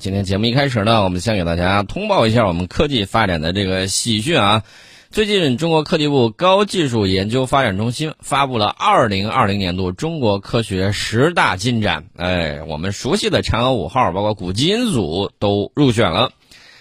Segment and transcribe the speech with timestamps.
[0.00, 4.62] 今天节目一开始呢，我们先给大家通报一下我们科技发展的这个喜讯啊。
[5.10, 12.06] 最近，中国科技部高技术研究发展中心发布了二零二零年度中国科学十大进展。
[12.16, 16.32] 哎，我们熟悉的嫦娥五号，包括古基因组都入选了。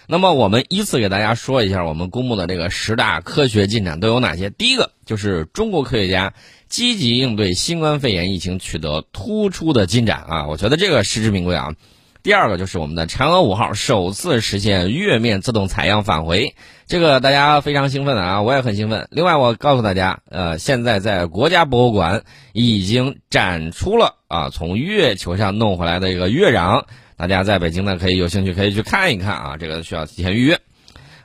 [0.07, 4.49] 那么，我们依次给大家说一下我们公布的这个十大科学进展都有哪些。
[4.49, 6.33] 第一个就是中国科学家
[6.69, 11.73] 积极应对新冠肺炎疫情取得突出的进展啊，我觉得这个实至名归啊。
[12.21, 16.53] 第二个就是我们的嫦娥五号首次实现月面自动采样返回，
[16.85, 19.07] 这个大家非常兴奋的啊，我也很兴奋。
[19.09, 26.83] 另外，我告诉大家，呃，现在在国家博物馆已经展出了啊，从月球上弄回来的一个月壤，
[27.15, 30.59] 大家在北京呢可以有兴趣可以去看一看啊，这个需要提前预约。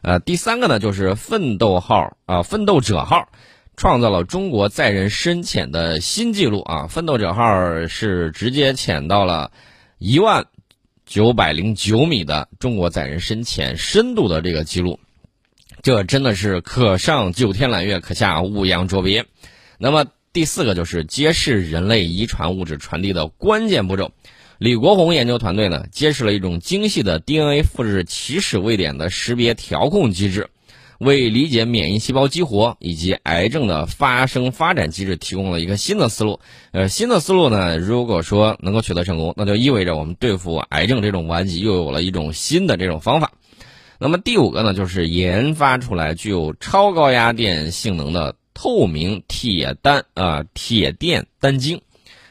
[0.03, 3.31] 呃，第三个呢就是奋斗号啊，奋斗者号
[3.77, 9.51] 创造了中国载人深潜的新纪录啊，奋斗者号是直接潜到了
[9.99, 10.47] 一万。
[11.07, 14.99] 九百零九米的中国载人深潜深度的这个记录，
[15.83, 19.27] 这真的是可上九天揽月，可下五洋捉鳖。
[19.79, 24.13] 那么第四个就是揭示人类遗传物质传递的关键步骤。
[24.59, 30.49] 李国宏研究团队呢，揭示了一种精细的 DNA 复制起始位点的识别调控机制。
[30.99, 36.41] 为理解免疫细胞激活以及癌症的发生发展机制提供了一个新的思路。
[36.73, 43.33] 呃，新的思路呢，如果说能够取得成功，那就意味着我们对付癌症这种顽疾又有了一种新的这种方法。
[43.99, 51.81] 那么第五个呢，就是研发出来具有超高压电性能的透明铁单啊铁电单晶，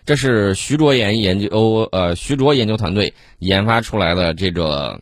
[0.06, 5.02] 这是徐卓岩研究呃徐卓研究团队研发出来的这个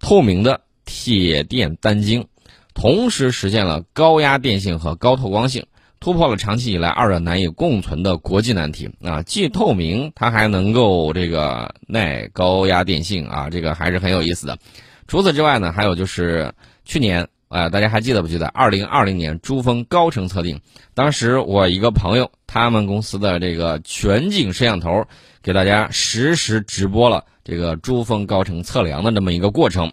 [0.00, 0.60] 透明的。
[0.84, 2.26] 铁电单晶，
[2.74, 5.66] 同时实现了高压电性和高透光性，
[6.00, 9.22] 突破了长期以来二者难以共存的国际难题啊！
[9.22, 14.58] 既透明，它还能够这个耐高压电性啊，这个还是很有意思的。
[15.06, 16.52] 除此之外呢，还有就是
[16.84, 18.46] 去年啊，大家还记得不记得？
[18.48, 20.60] 二零二零年珠峰高程测定，
[20.94, 25.04] 当时我一个朋友，他们公司的这个全景摄像头
[25.42, 29.92] 给大家实时直播了这个珠峰高程测量的这么一个过程。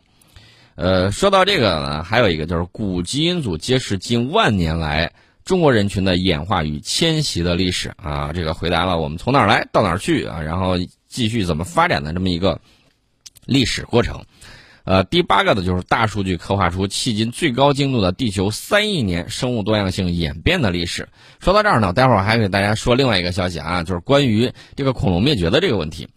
[0.81, 5.12] 呃，说到这个呢，还有一个就是古基因组揭示近万年来
[5.44, 10.78] 中国人群的演化与迁徙的历史啊，这个回答了我们从哪儿来到哪儿去啊，然后
[11.09, 12.62] 继续怎么发展的这么一个
[13.45, 14.23] 历史过程。
[14.85, 21.09] 呃，第八个呢，就是大数据刻画出迄今最高精度的地球三亿年生物多样性演变的历史。
[21.41, 26.07] 说到这儿呢，待会儿还给大家说另外一个消息啊，就是关于这个恐龙灭绝的这个问题，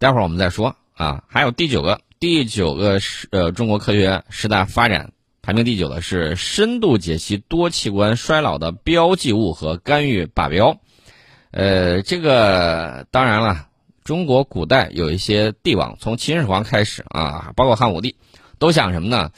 [0.00, 1.22] 待会儿我们再说啊。
[1.28, 2.00] 还有第九个。
[2.20, 10.78] 第九个是呃，中国科学十大发展排名第九的是深度解析多器官衰老的标记物和干预靶标。
[11.50, 13.68] 呃，这个当然了，
[14.04, 18.16] 中国古代有一些帝王，从秦始皇开始啊，包括汉武帝，
[18.58, 19.30] 都想什么呢？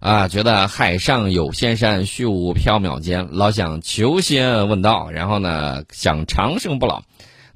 [0.00, 7.04] 啊，觉得海上有仙山，虚无缥缈间，老想求仙问道，然后呢，想长生不老。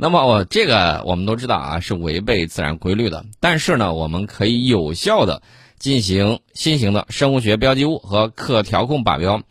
[0.01, 3.27] 那么我这个我们都知道啊，是违背自然规律的。
[3.41, 5.43] 但是呢，我们可以有效的
[5.77, 9.43] 进行新型的生物学标记物和可调控靶标，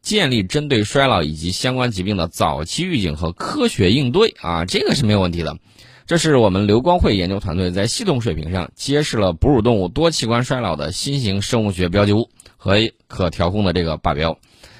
[0.00, 5.58] 建立针对衰老以及相关疾病的早期预警和科学应对啊，这个是没有问题的。
[6.06, 12.76] 这是我们刘光慧研究团队在系统水平上揭示了哺乳动物多器官衰老的新型生物学标记物和
[13.08, 14.38] 可调控的这个靶标，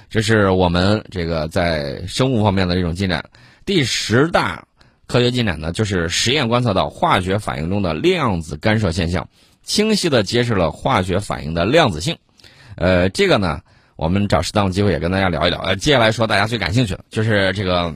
[0.09, 3.23] 这是我们这个在生物方面的这种进展。
[3.67, 4.67] 第十大。
[5.13, 9.29] 科学进展呢，就是实验观测到化学反应中的量子干涉现象，
[9.63, 12.17] 清晰的揭示了化学反应的量子性。
[12.77, 13.61] 呃，这个呢，
[13.97, 15.61] 我们找适当的机会也跟大家聊一聊。
[15.61, 17.95] 呃，接下来说大家最感兴趣的，就是这个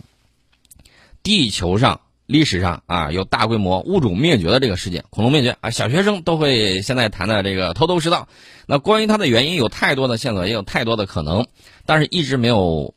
[1.23, 8.29] 地球上历史上啊有大规模物种灭绝的这个事件——恐龙灭绝啊，小学生都会现在谈的这个头头是道。
[8.67, 11.47] 那关于它的原因，有太多的线索，也有太多的可能，
[11.87, 12.95] 但是一直没有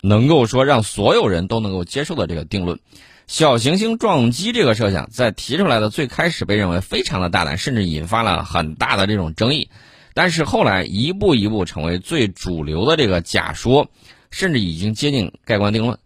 [0.00, 2.80] 能够说让所有人都能够接受的这个定论。
[3.28, 9.68] 小行星撞击这个设想在提出来的最开始被认为非常的大胆，甚至引发了很大的这种争议，
[10.14, 13.90] 但是后来一步一步成为最主流的这个假说，
[14.30, 15.98] 甚至已经接近盖棺定论。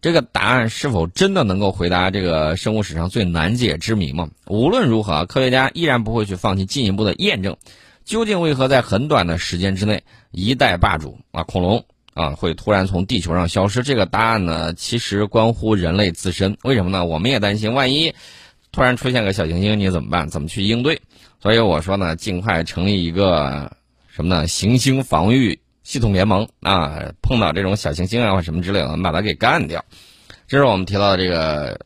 [0.00, 4.28] 这个答案是否真的能够回答这个生物史上最难解之谜吗？
[4.46, 7.56] 无论如何，科学家依然不会去放弃进一步的验证。
[8.04, 11.84] 究竟为何在很短的时间之内一代霸主啊恐龙？
[12.18, 13.80] 啊，会突然从地球上消失？
[13.84, 16.56] 这个答案呢，其实关乎人类自身。
[16.64, 17.04] 为什么呢？
[17.04, 18.12] 我们也担心，万一
[18.72, 20.28] 突然出现个小行星，你怎么办？
[20.28, 21.00] 怎么去应对？
[21.40, 23.70] 所以我说呢，尽快成立一个
[24.08, 24.48] 什么呢？
[24.48, 27.12] 行星防御系统联盟啊！
[27.22, 29.84] 碰到这种小行星啊或什么之类的，我们把它给干掉。
[30.48, 31.78] 这是我们提到的这个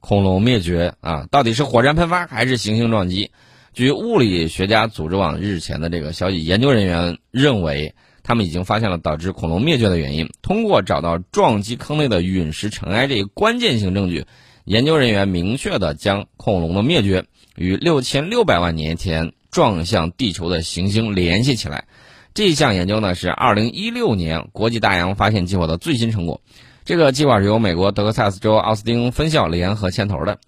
[0.00, 3.30] 恐龙灭绝啊，到底是火山喷发还是行星撞击？
[3.74, 10.28] 据物理学家组织网日前的这个消息，研究人员认为，他们已经发现了导致恐龙灭绝的原因。
[10.42, 14.26] 通过找到撞击坑内的陨石尘埃这一关键性证据，
[14.64, 21.84] 研究人员明确的将恐龙的灭绝与六千六百万年前撞向地球的行星联系起来。
[22.32, 26.40] 这项研究呢是二零一六年国际大洋发现计划的最新成果。
[26.84, 30.38] 这个计划是由美国德克萨斯州奥斯汀分校联合牵头的。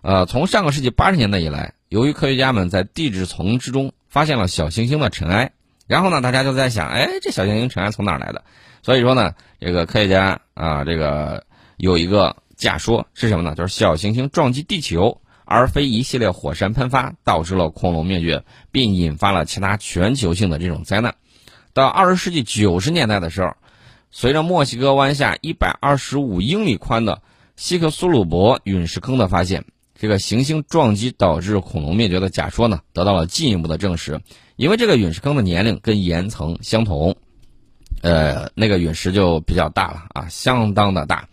[0.00, 5.52] 呃，从上个世纪八十年代以来，由于科学家们在地质层之中发现了小行星的尘埃，
[5.86, 8.44] 然后呢，大家就在想，哎，这小行星尘埃从哪儿来的？
[8.82, 11.44] 所以说呢，这个科学家啊，这个
[11.76, 13.54] 有一个假说是什么呢？
[13.54, 21.14] 就是小行星撞击地球，而非一系列火山喷发导致了恐龙灭绝，并引发了其他全球性的这种灾难。
[21.72, 23.54] 到二十世纪九十年代的时候。
[24.16, 27.20] 随着墨西哥湾下一百二十五英里宽的
[27.56, 29.64] 西克苏鲁伯陨石坑的发现，
[29.98, 34.20] 这个行星撞击导致恐龙灭绝的假说呢，得到了进一步的证实。
[34.56, 37.16] 因为这个陨石坑的年龄跟岩层相同，
[38.02, 41.28] 呃，那个陨石就比较大了啊，相当的大。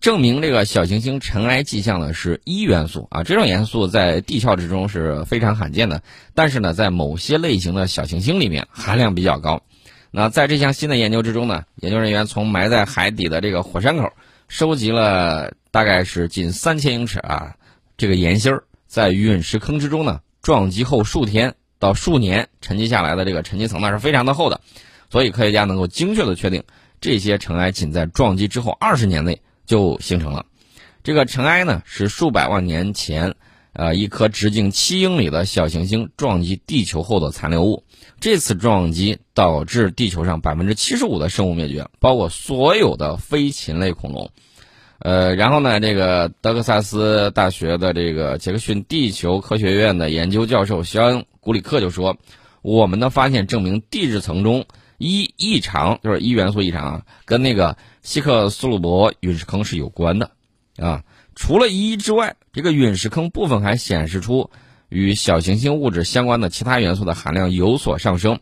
[0.00, 6.02] 证明这个小行星尘埃迹象呢是一元素啊，这种元素在地壳之中是非常罕见的，
[6.34, 9.62] 但是呢，在某些类型的小行星里面含量比较高。
[10.10, 14.12] 那在这项新的研究之中呢，研究人员从埋在海底的这个火山口
[14.46, 17.56] 收集了大概是近三千英尺啊，
[17.96, 24.60] 这个岩芯儿在陨石坑之中呢撞击后数天到数年沉积下来的这个沉积层呢是非常的厚的，
[25.10, 26.62] 所以科学家能够精确的确定
[27.00, 30.46] 这些尘埃仅在撞击之后二十年内就形成了。
[31.02, 33.34] 这个尘埃呢是数百万年前，
[33.74, 37.84] 呃一颗直径七英里的小行星撞击地球后的残留物。
[38.20, 44.30] 这次撞击导致地球上百分之七十五的生物灭绝，包括所有的非禽类恐龙。
[45.04, 52.16] 呃，然后呢，这个德克萨斯大学的这个杰克逊地球科学院的研究教授肖恩·古里克就说
[52.62, 54.64] ：“我们的发现证明地质层中
[54.96, 60.30] 一异常，就是一元素异常啊，跟那个希克苏鲁伯陨石坑是有关的
[60.78, 61.04] 啊。
[61.34, 64.50] 除了一之外，这个陨石坑部分还显示出。”
[64.90, 68.38] 与小行星物质相关的其他元素的含量有所上升，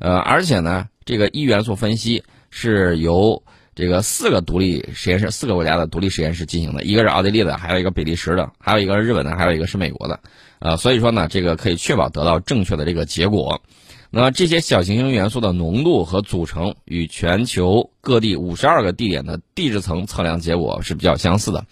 [0.00, 10.20] 呃，而且呢，这个一元素分析是由这个四个独立实验室、四个国家的独立实验室进行的，一个是奥地利的，还有一个比利时的，还有一个是日本的，还有一个是美国的，
[10.58, 13.62] 呃，所以说呢，这个可以确保得到正确的这个结果。
[14.10, 21.66] 那么这些小行星元素的浓度和组成与全球各地五十二个地点的地质层测量结果是比较相似的，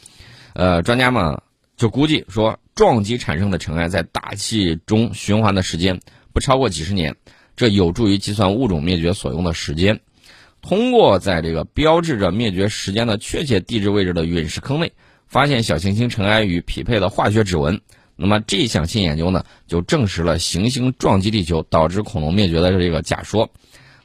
[0.55, 1.41] 呃，专家们
[1.77, 2.59] 就估计说。
[2.75, 6.01] 撞击产生的尘埃在大气中循环的时间
[6.33, 7.17] 不超过几十年，
[7.55, 10.01] 这有助于计算物种灭绝所用的时间。
[10.63, 14.93] 通过在这个标志着灭绝时间的确切地质位置的陨石坑内
[15.27, 17.81] 发现小行星尘埃与匹配的化学指纹，
[18.17, 23.51] 那么这项新研究呢，就证实了行星撞击地球导致恐龙灭绝的这个假说。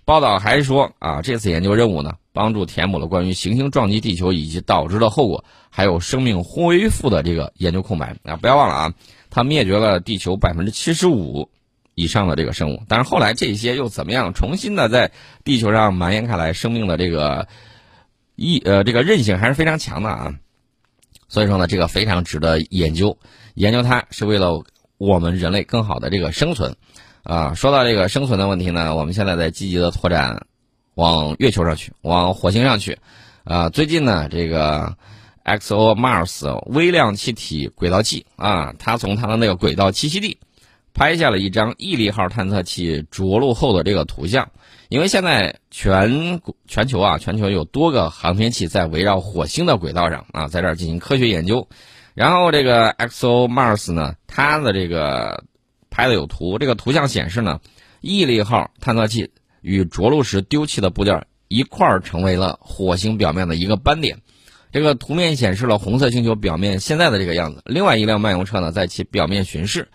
[0.03, 8.37] 报道还说啊，这次研究任务呢，帮助填补了关于行星撞击地球以及导致的后果，还有生命恢复的这个研究空白啊！
[8.37, 8.93] 不要忘了啊，
[9.29, 11.49] 它灭绝了地球百分之七十五
[11.99, 15.11] 以上的这个生物，但是后来这些又怎么样重新的在
[15.43, 16.53] 地球上蔓延开来？
[16.53, 17.47] 生命的这个
[18.35, 20.35] 一呃这个韧性还是非常强的啊！
[21.27, 23.17] 所以说呢，这个非常值得研究，
[23.55, 24.63] 研究它是为了
[24.99, 26.75] 我们人类更好的这个生存。
[27.23, 30.45] 啊，说到这个生存的问题呢，我们现在在积极的拓展，
[30.93, 32.99] 往月球上去，往火星上去。
[33.43, 34.95] 啊，最近呢，这个
[35.43, 40.37] XO Mars 微量气体轨道器啊，它从它的那个轨道栖息地
[40.93, 44.49] 拍下了一张毅力号探测器着陆后的这个图像。
[44.89, 51.67] 因为现在全全球啊，全球有多个航天器在围绕火星的轨道上啊，在这儿进行科学研究。
[52.13, 55.43] 然后这个 Xo Mars 呢，它的这个。
[55.89, 57.59] 拍的有图，这个图像显示呢，
[58.01, 64.19] 毅力号探测器与着陆时丢弃的部件一块儿成为了火星表面的一个斑点。
[64.71, 67.63] 这个图面显示了红色星球表面现在的这个样子。
[67.65, 69.87] 另外一辆漫游车呢，在其表面巡视，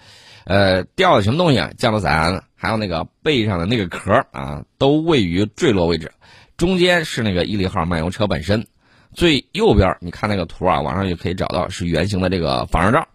[0.45, 1.71] 呃，掉了什么东西啊？
[1.77, 6.13] 降落伞，还有那个背上的那个壳啊，都位于坠落位置。
[6.57, 8.67] 中间是那个毅力号漫游车本身，
[9.15, 13.09] 最右边你看那个图啊，网上也可以找到，是圆形的这个防热罩。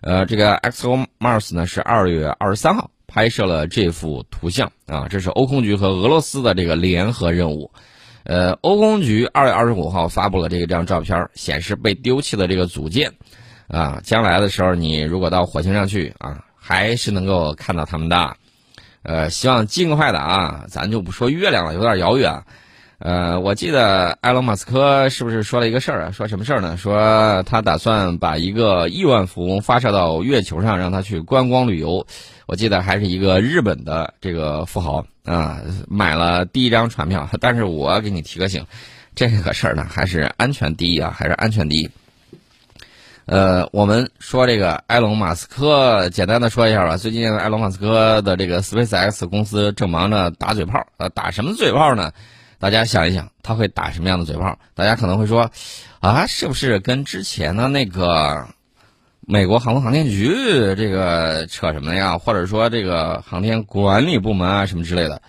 [0.00, 7.70] 呃，这个 x o Mars 呢是二月二十三号拍摄了这幅图像啊，这是欧空局和俄罗斯的这个联合任务。
[8.24, 13.12] 呃，欧空局二月二十五号发布了这个张照片，显示被丢弃的这个组件
[13.68, 18.36] 啊，将来的时候你如果到火星上去啊，还是能够看到他们的。
[19.02, 22.42] 呃，希望尽快的啊，咱就不说月亮了，有点遥远。
[23.00, 26.10] 呃，我记得埃隆·马斯克是不是说了一个事儿啊？
[26.10, 26.78] 说什么事儿呢？
[26.78, 32.06] 说他打算把一个亿万富翁发射到月球上，让他去观光旅游。
[32.46, 37.28] 我记得还是一个日本的这个富豪啊，买了第一张船票。
[37.42, 38.64] 但是我给你提个醒，
[39.14, 41.90] 这个事儿呢，还是安全第一啊，还是安全第一。
[43.26, 46.98] 呃，我们说这个埃隆·马斯克，简单的说一下吧。
[46.98, 52.12] 最近埃隆·马斯克的这个 SpaceX 公司正忙着打嘴炮，呃，打什么嘴炮呢？
[52.58, 54.58] 大家想一想，他会打什么样的嘴炮？
[54.74, 55.50] 大家可能会说，
[56.00, 58.46] 啊，是不是跟之前的那个
[59.20, 60.28] 美国航空航天局
[60.76, 62.18] 这个扯什么呀？
[62.18, 65.22] 或者说这个航天管理部门啊什么之类的，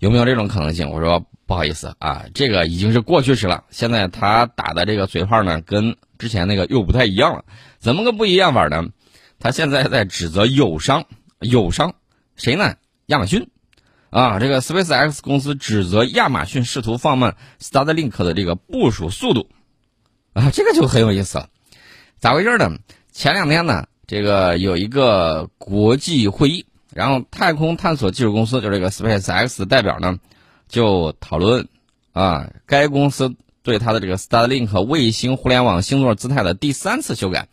[0.00, 0.90] 有没有这种可能性？
[0.90, 3.64] 我说不好意思啊，这个已经是过去式了。
[3.70, 7.44] 现在他打的这个嘴炮呢，跟之前那个又不太一样了。
[7.78, 8.84] 怎么个不一样法呢？
[9.38, 11.04] 他现在在指责友商，
[11.38, 11.94] 友商
[12.36, 12.74] 谁呢？
[13.06, 13.48] 亚马逊。
[14.10, 19.50] 啊，这个 SpaceX 公司指责亚马逊试图放慢 Starlink 的这个部署速度，
[20.32, 21.48] 啊，这个就很有意思了。
[22.18, 22.78] 咋回事呢？
[23.12, 30.18] 前两天呢，这个有一个国际会议，然后太空探索技术公司就这个 SpaceX 代表呢，
[30.68, 31.68] 就讨论
[32.12, 37.48] 啊，该公司对它的这个 Starlink 卫星互联网星座姿态的第三次修改。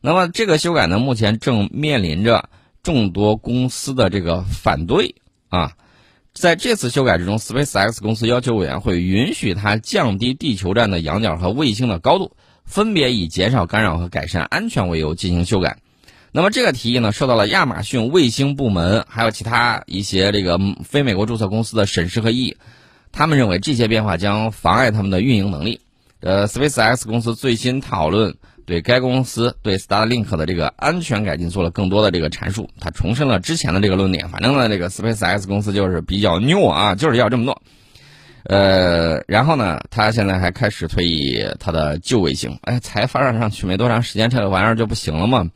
[0.00, 2.48] 那么这个修改呢，目前正面临着
[2.82, 5.14] 众多公司的这个反对
[5.48, 5.72] 啊。
[6.34, 15.78] 在这次修改之中，SpaceX 公司要求委员会允许它降低地球站的仰角和卫星的高度，分别以减少干扰和改善安全为由进行修改。
[16.34, 22.56] 那么这个提议呢，受到了亚马逊卫星部门还有其他一些这个非美国注册公司的审视和异议。
[23.12, 25.80] 他们认为这些变化将妨碍他们的运营能力。
[26.20, 28.36] 呃，SpaceX 公司最新讨论。
[28.64, 34.28] 对该公司对 Starlink 的这个安全改进做了更多的这个阐述，他重申了之前的这个论点。
[34.28, 37.60] 反正呢，这个 SpaceX 公司就是比较牛啊，就是要这么做。
[38.44, 45.50] 呃，然后呢，他现在还开始退役他的旧卫星，哎，才发展上去没多长时间，这个玩意儿就不行了吗？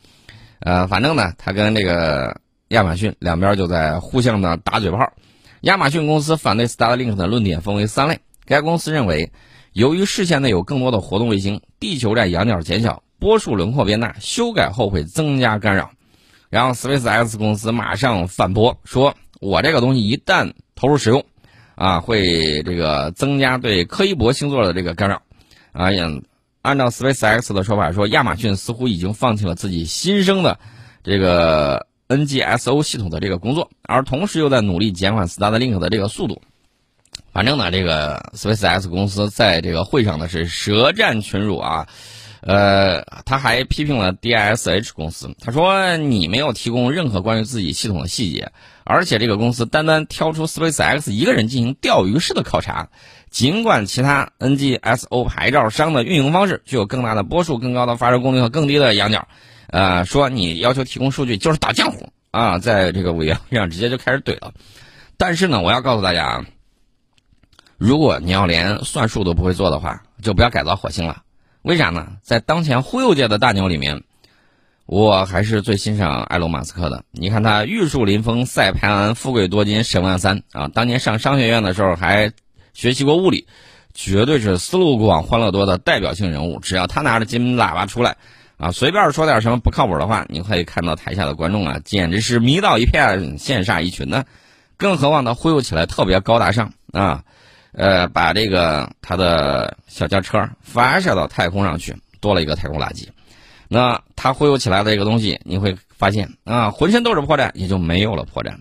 [0.61, 5.13] 呃，反正呢，他跟这个亚马逊两边就在互相的打嘴炮。
[5.63, 9.33] 亚马逊公司反对 Starlink 的论点分为三类，该公司认为。
[9.73, 15.91] 由于视线内有更多的活动卫星，地球站仰角减小，波束轮廓变大，修改后会增加干扰。
[16.49, 21.23] 然后，SpaceX 公司马上反驳说：“我这个东西一旦投入使用，
[21.75, 25.21] 啊，会这个增加对柯伊伯星座的这个干扰。”
[25.73, 26.03] 啊，也
[26.67, 30.59] 按照 SpaceX 的说法说，亚马逊似乎已经放弃了自己新生的
[31.05, 36.43] 这个 NGSO 系统的这个工作，而同时又在努力减缓 Starlink 的这个速度。
[37.33, 41.87] 反正呢，这个 SpaceX 公司在这个会上呢是舌战群儒啊，
[42.41, 48.51] 呃，他还批评了 DISH 公司，他说你没有提供任何关于自己系统的细节，
[48.83, 52.89] 而且这个公司单单挑出 SpaceX 一个人进行钓鱼式的考察，
[53.37, 59.29] 尽管其他 NGSO 牌照商的运营方式具有更大的波数、更高的发射功率和更低的仰角，
[59.67, 64.55] 呃，说你要求提供数据就是打浆糊啊，在这个委员会上直接就开始怼了。
[65.19, 66.47] 但是呢，我要告诉大家啊。
[67.77, 71.23] 如果你要连算术都不会做的话，就不要改造火星了。
[71.61, 72.13] 为啥呢？
[72.23, 74.03] 在当前忽悠界的大牛里面，
[74.87, 77.05] 我还是最欣赏埃隆·马斯克的。
[77.11, 80.69] 你看他玉树临风、赛潘安、富贵多金、神万三啊！
[80.69, 82.33] 当年上商学院的时候还
[82.77, 83.47] 学习过物理，
[83.95, 86.61] 绝对是思路广、欢乐多的代表性人物。
[86.61, 88.19] 只要他拿着金喇叭出来，
[88.59, 94.25] 啊，随便说点什么不靠谱的话，你可以看到台下的观众啊，简直是迷倒一片、羡煞一群呢。
[94.77, 97.25] 更何况他忽悠起来特别高大上啊！
[97.73, 103.09] 呃，把这个他的小轿车发射到太空上去，多了一个太空垃圾。
[103.69, 108.57] 那他忽悠起来的这个东西，你会发现啊，浑身都是破绽，也就没有了破绽。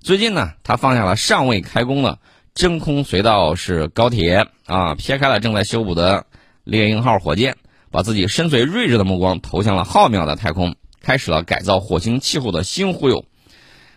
[0.00, 2.18] 最近呢，他放下了尚未开工的
[2.54, 6.26] 真空隧道是高铁啊，撇开了正在修补的
[6.62, 7.56] 猎鹰号火箭，
[7.90, 13.24] 把自己深邃睿智的目光投向了浩渺的太空，开始了改造火星气候的新忽悠。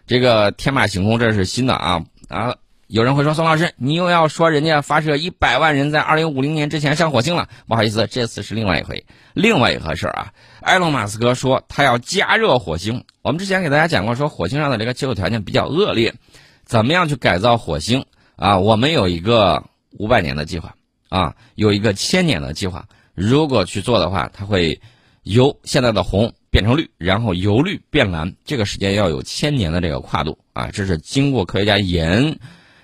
[0.08, 2.56] 这个天马行空，这是新的啊啊！
[2.88, 10.32] 有人会说：“宋老师，你又要说人家发射一百万人在二零五零年之前上火星了？”不好意思，这次是另外一回，另外一回事啊。
[10.62, 13.04] 埃隆·马斯克说他要加热火星。
[13.22, 16.16] 我们之前给大家讲过，说火星上的这个气候条件比较恶劣，
[16.64, 18.06] 怎么样去改造火星
[18.38, 18.58] 啊？
[18.58, 19.62] 我们有一个
[19.98, 20.74] 五百年的计划
[21.10, 22.88] 啊，有一个千年的计划。
[23.14, 24.80] 如果去做的话，它会
[25.24, 30.70] 由现在的红变成绿，然后由绿变蓝，这个时间要有千年的这个跨度啊。
[30.72, 32.40] 这是经过科学家严。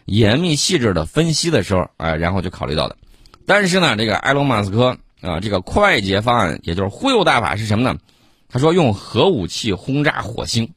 [0.06, 2.98] 严密细致的分析的时候，啊，然后就考虑到的。
[3.46, 7.98] 但是呢，这个埃隆·马斯克啊，这个快捷方案，也就是忽悠大法是什么呢？
[8.50, 10.74] 他说用核武器轰炸火星，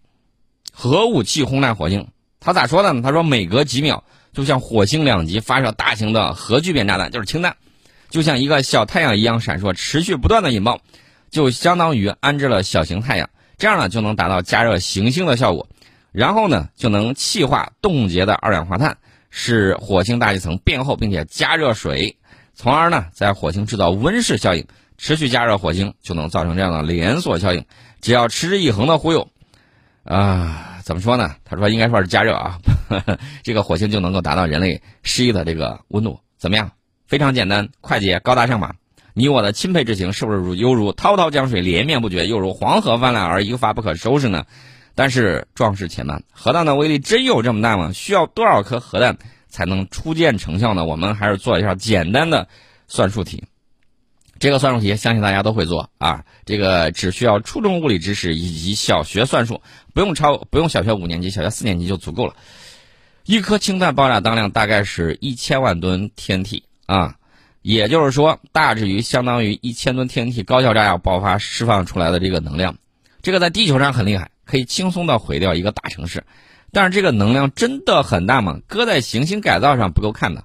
[0.72, 2.06] 核武器轰炸火星，
[2.38, 3.02] 他咋说的呢？
[3.02, 4.04] 他说每隔几秒
[4.36, 7.56] 就像火星两极发射大型的核聚变炸弹，就是氢弹，
[8.10, 10.82] 就像一个小太阳一样闪烁，持续不断的引爆，
[11.30, 15.66] 就相当于安置了小型太阳，这样呢就能达到加热行星的效果，
[16.12, 18.98] 然后呢就能气化冻结的二氧化碳，
[19.30, 22.18] 使火星大气层变厚，并且加热水，
[22.54, 24.66] 从而呢在火星制造温室效应，
[24.98, 27.64] 持续加热火星，就能造成这样的连锁效应。
[28.02, 29.30] 只要持之以恒的忽悠，
[30.04, 31.34] 啊，怎么说呢？
[31.44, 32.60] 他说应该说是加热啊，
[33.42, 36.70] 这个火星就能够达到人类适宜的这个温度，怎么样？
[37.08, 38.76] 非常简单、快捷、高大上吧？
[39.12, 44.44] 你我的钦佩之情是不是如犹如滔滔江水连绵不绝，又如黄河泛滥而一发不可收拾呢？
[44.94, 47.90] 但是壮士且慢，核弹的威力真有这么大吗？
[47.92, 50.84] 需要多少颗核弹才能初见成效呢？
[50.84, 52.46] 我们还是做一下简单的
[52.86, 53.42] 算术题。
[54.38, 59.62] 这个算术题相信大家都会做啊，这个只需要初中物理知识以及小学算术，
[59.94, 62.34] 不用超，不用小学五年级，小学四年级就足够了。
[63.24, 67.16] 一颗氢弹爆炸当量大概是一千万吨 TNT 啊，
[67.62, 72.76] 也就是说，大致于相当于一千吨 TNT 高效炸药爆发释放出来的这个能量。
[73.22, 76.24] 这个在地球上很厉害，可以轻松的毁掉一个大城市。
[76.70, 78.60] 但是这个能量真的很大吗？
[78.68, 80.44] 搁在行星改造上不够看的。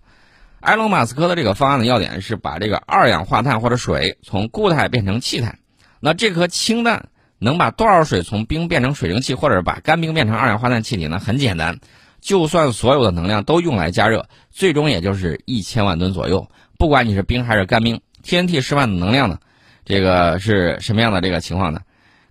[0.61, 5.57] 埃隆·马斯克的这个方案的要点是把这个二氧化碳或者水从固态变成气态。
[5.99, 11.19] 那这颗氢弹能把多少水从冰变成水蒸气，或者把干冰变成二氧化碳气体呢？
[11.19, 11.79] 很简单，
[12.21, 16.47] 就算所有的能量都用来加热，最终也就是一千万吨左右。
[16.77, 19.39] 不管你是冰还是干冰，TNT 释放的能量呢？
[19.83, 21.81] 这个是什么样的这个情况呢？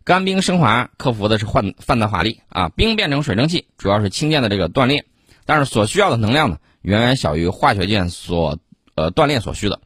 [0.05, 5.05] 干冰升华克服的是换范德华力啊，冰变成水蒸气主要是氢键的这个断裂，
[5.45, 6.59] 但是所需要的能量呢？
[6.83, 8.59] 远远小于化学键所
[8.95, 9.81] 呃锻炼所需的，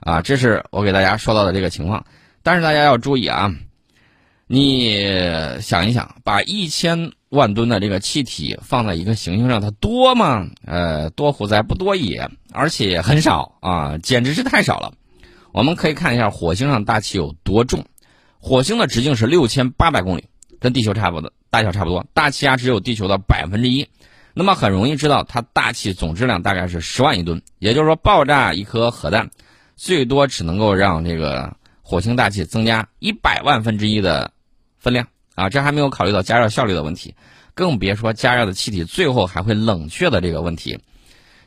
[0.00, 2.04] 啊，这是我给大家说到的这个情况。
[2.42, 3.54] 但是大家要注意啊，
[4.46, 10.48] 你想一想，把一千万吨的这个气体放在一个行星上，它多吗？
[10.64, 11.62] 呃，多乎哉？
[11.62, 14.94] 不多也，而且很少啊，简直是太少了。
[15.52, 17.84] 我们可以看一下火星上大气有多重。
[18.38, 20.24] 火星的直径是六千八百公里，
[20.58, 23.86] 跟地球差不多，大小差不多，大气压只有地球的百分之一。
[24.32, 29.30] 那么很容易知道，它大气总质量大概是十万亿吨，也就是说，爆炸一颗核弹，
[29.76, 34.30] 最多只能够让这个火星大气增加一百万分之一的
[34.78, 35.48] 分量啊！
[35.48, 37.14] 这还没有考虑到加热效率的问题，
[37.54, 40.78] 更别说加热的气体最后还会冷却的这个问题。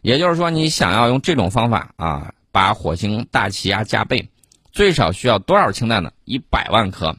[0.02, 4.30] 也就是说，你想要用这种方法啊，把火星大气压加倍，
[4.74, 6.12] 最少需要多少氢弹呢？
[6.26, 7.16] 一百万颗。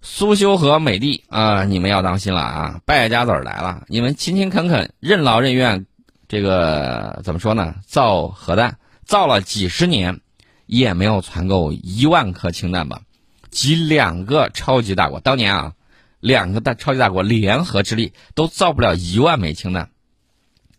[0.00, 2.80] 苏修和美帝啊，你们要当心了啊！
[2.86, 5.86] 败家子儿来了，你们勤勤恳恳、任劳任怨，
[6.28, 7.74] 这个怎么说呢？
[7.84, 10.20] 造核弹造了几十年，
[10.66, 13.02] 也没有攒够一万颗氢弹吧？
[13.50, 15.72] 集两个超级大国当年啊，
[16.20, 19.90] 两个大超级大国联合之力都造不了一万枚氢弹。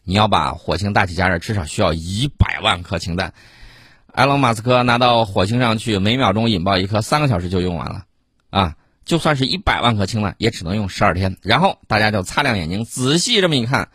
[0.04, 3.34] 你要把火星大气加热，至少需要一百万颗氢弹。
[4.14, 8.06] 埃隆·马斯克拿到火星上去，每秒钟引爆一颗，三个小时就用完了，
[8.50, 8.76] 啊！
[9.10, 11.36] 就算是一百万颗氢弹，也只能用十二天。
[11.42, 13.90] 然后大家就擦亮眼睛，仔细这么一看，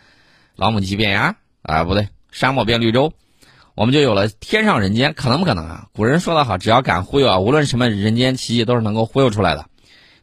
[0.57, 3.13] 老母鸡变鸭啊，不对，沙漠变绿洲，
[3.77, 5.87] 我们就有了天上人间，可能不可能啊？
[5.93, 9.67] 古人说的好，只要敢忽悠啊，无论什么人间奇迹都是能够忽悠出来的。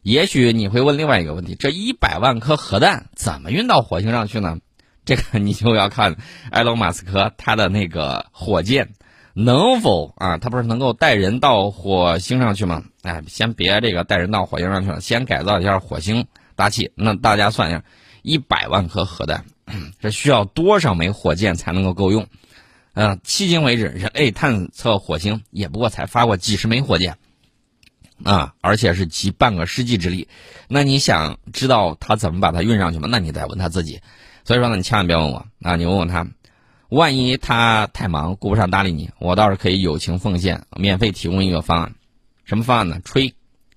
[0.02, 4.58] 也许你会问另外一个问题：这一百万颗核弹怎么运到火星上去呢？
[5.06, 6.16] 这个你就要看
[6.50, 8.90] 埃隆·马斯克他的那个火箭。
[9.34, 10.38] 能否啊？
[10.38, 12.84] 他不是能够带人到火星上去吗？
[13.02, 16.92] 哎，先别这个带人到火星上去了，先改造一下火星大气。
[16.94, 17.82] 那大家算一下，
[18.22, 19.44] 一百万颗核弹，
[20.00, 22.26] 这需要多少枚火箭才能够够用？
[22.94, 27.16] 呃，迄今为止，人类探测火星也不过才发过几十枚火箭，
[28.22, 30.28] 啊，而且是集半个世纪之力。
[30.68, 33.08] 那你想知道他怎么把它运上去吗？
[33.10, 34.00] 那你得问他自己。
[34.44, 36.26] 所以说呢，你千万别问我啊，你问问他。
[36.92, 41.94] 万一他太忙顾不上搭理你，我倒是可以友情奉献，免费提供一个方案。
[42.44, 43.00] 什么方案呢？
[43.02, 43.32] 吹，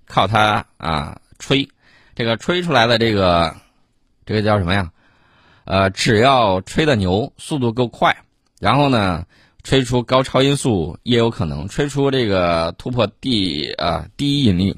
[0.06, 1.70] 靠它啊吹，
[2.14, 3.56] 这个吹出来的这个，
[4.26, 4.92] 这个叫什么呀？
[5.64, 8.18] 呃，只要吹的牛，速度够快，
[8.60, 9.26] 然后呢，
[9.64, 14.76] 吹出高超音速也有可能，吹出这个突破第啊第一引力，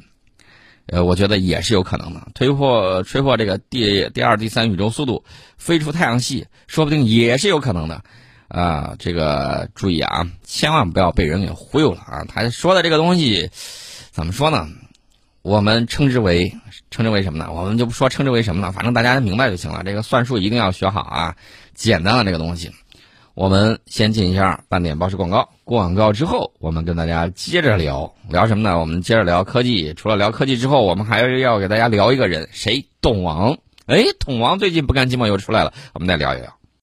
[0.86, 2.28] 呃，我觉得也是有可能的。
[2.36, 5.26] 吹破吹破这个第第二、第三宇宙速度，
[5.58, 8.04] 飞出太阳系，说不定也是有可能的。
[8.48, 12.26] 啊，这个注意啊，千万不要被人给忽悠了啊！
[12.28, 13.50] 他说的这个东西，
[14.12, 14.68] 怎么说呢？
[15.42, 16.54] 我们称之为
[16.92, 17.52] 称之为什么呢？
[17.52, 19.84] 我们就不说称之为什么了，反正大家明白就行了。
[19.84, 21.36] 这个算术一定要学好啊，
[21.74, 22.72] 简单的这个东西。
[23.34, 28.80] 我们先进一下半点报时广告，过广告之后我们跟大家接着聊聊什么呢？
[28.80, 29.94] 我们接着聊科技。
[29.94, 32.88] 除了聊科技之后，我们还要给大家聊一个人，谁？
[33.00, 33.58] 董王。
[33.86, 36.58] 哎，董王最近不甘寂寞又出来了，我们再聊一聊。